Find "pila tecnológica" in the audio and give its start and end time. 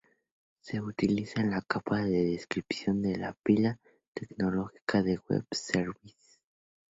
3.43-5.03